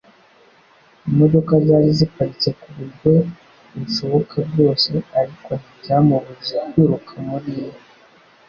Imodoka 1.09 1.51
zari 1.67 1.89
ziparitse 1.99 2.49
kuburyo 2.61 3.13
bushoboka 3.77 4.35
bwose 4.49 4.91
ariko 5.21 5.49
ntibyamubujije 5.59 6.57
kwiruka 6.71 7.13
muri 7.27 7.51
imwe 7.63 7.79